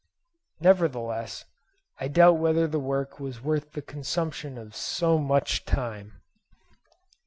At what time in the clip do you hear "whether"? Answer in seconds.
2.39-2.65